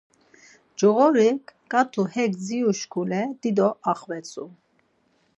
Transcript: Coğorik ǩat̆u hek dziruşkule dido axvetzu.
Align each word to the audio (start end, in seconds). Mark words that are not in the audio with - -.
Coğorik 0.79 1.43
ǩat̆u 1.71 2.03
hek 2.13 2.31
dziruşkule 2.43 3.21
dido 3.41 3.69
axvetzu. 3.91 4.45